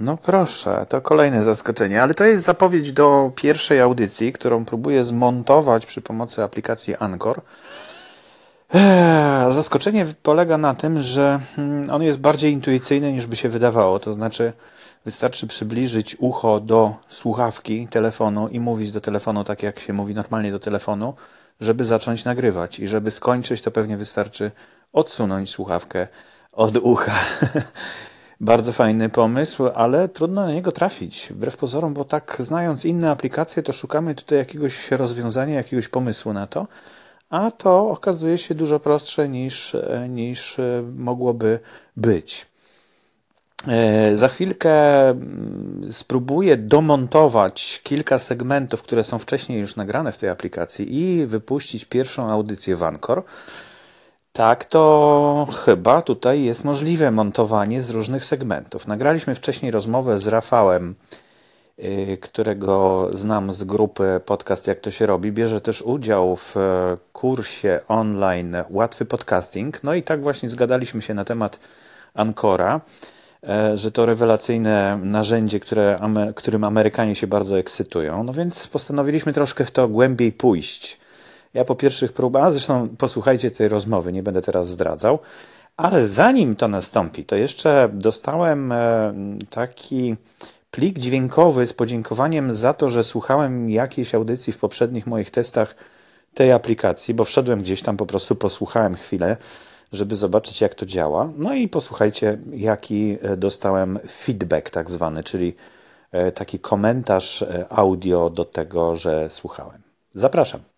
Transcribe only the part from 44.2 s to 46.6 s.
chwilkę mm, spróbuję